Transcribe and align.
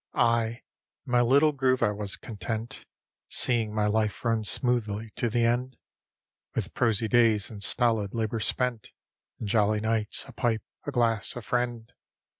Ay, 0.15 0.63
in 1.05 1.11
my 1.11 1.21
little 1.21 1.51
groove 1.51 1.83
I 1.83 1.91
was 1.91 2.17
content, 2.17 2.85
Seeing 3.29 3.71
my 3.71 3.85
life 3.85 4.25
run 4.25 4.43
smoothly 4.43 5.11
to 5.17 5.29
the 5.29 5.45
end, 5.45 5.77
With 6.55 6.73
prosy 6.73 7.07
days 7.07 7.51
in 7.51 7.61
stolid 7.61 8.15
labour 8.15 8.39
spent, 8.39 8.89
And 9.37 9.47
jolly 9.47 9.79
nights, 9.79 10.25
a 10.27 10.31
pipe, 10.31 10.63
a 10.87 10.91
glass, 10.91 11.35
a 11.35 11.43
friend. 11.43 11.93